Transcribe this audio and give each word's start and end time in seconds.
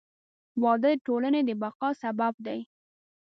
•واده 0.63 0.91
د 0.99 1.01
ټولنې 1.05 1.41
د 1.45 1.49
بقا 1.61 1.89
سبب 2.01 2.33
دی. 2.45 2.59